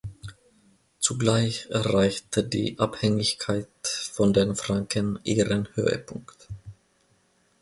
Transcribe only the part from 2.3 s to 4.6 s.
die Abhängigkeit von den